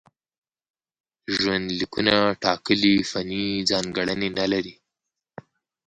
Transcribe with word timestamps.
ژوندلیکونه 1.37 2.15
ټاکلې 2.43 2.93
فني 3.09 3.45
ځانګړنې 3.69 4.29
نه 4.39 4.45
لري. 4.51 4.75